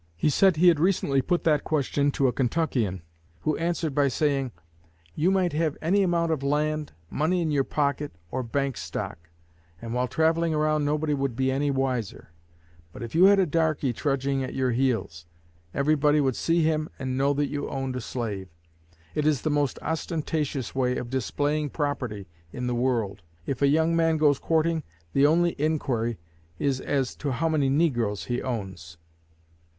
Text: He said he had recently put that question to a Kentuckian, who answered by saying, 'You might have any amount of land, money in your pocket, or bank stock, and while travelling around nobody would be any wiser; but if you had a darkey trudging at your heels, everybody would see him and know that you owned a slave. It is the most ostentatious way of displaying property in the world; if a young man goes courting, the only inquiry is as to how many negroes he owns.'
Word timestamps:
He 0.15 0.31
said 0.31 0.55
he 0.55 0.69
had 0.69 0.79
recently 0.79 1.21
put 1.21 1.43
that 1.43 1.63
question 1.63 2.09
to 2.13 2.27
a 2.27 2.33
Kentuckian, 2.33 3.03
who 3.41 3.55
answered 3.57 3.93
by 3.93 4.07
saying, 4.07 4.51
'You 5.13 5.29
might 5.29 5.53
have 5.53 5.77
any 5.79 6.01
amount 6.01 6.31
of 6.31 6.41
land, 6.41 6.93
money 7.11 7.39
in 7.39 7.51
your 7.51 7.63
pocket, 7.63 8.11
or 8.31 8.41
bank 8.41 8.77
stock, 8.77 9.29
and 9.79 9.93
while 9.93 10.07
travelling 10.07 10.55
around 10.55 10.83
nobody 10.85 11.13
would 11.13 11.35
be 11.35 11.51
any 11.51 11.69
wiser; 11.69 12.31
but 12.91 13.03
if 13.03 13.13
you 13.13 13.25
had 13.25 13.37
a 13.37 13.45
darkey 13.45 13.93
trudging 13.93 14.43
at 14.43 14.55
your 14.55 14.71
heels, 14.71 15.27
everybody 15.71 16.19
would 16.19 16.35
see 16.35 16.63
him 16.63 16.89
and 16.97 17.15
know 17.15 17.31
that 17.35 17.51
you 17.51 17.69
owned 17.69 17.95
a 17.95 18.01
slave. 18.01 18.49
It 19.13 19.27
is 19.27 19.43
the 19.43 19.51
most 19.51 19.77
ostentatious 19.83 20.73
way 20.73 20.97
of 20.97 21.11
displaying 21.11 21.69
property 21.69 22.25
in 22.51 22.65
the 22.65 22.73
world; 22.73 23.21
if 23.45 23.61
a 23.61 23.67
young 23.67 23.95
man 23.95 24.17
goes 24.17 24.39
courting, 24.39 24.81
the 25.13 25.27
only 25.27 25.55
inquiry 25.61 26.17
is 26.57 26.79
as 26.81 27.13
to 27.17 27.33
how 27.33 27.47
many 27.47 27.69
negroes 27.69 28.25
he 28.25 28.41
owns.' 28.41 28.97